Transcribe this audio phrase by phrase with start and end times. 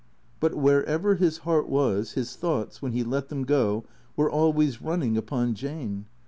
[0.39, 3.83] But wherever his heart was, his thoughts, when he let them go,
[4.15, 6.07] were always running upon Jane.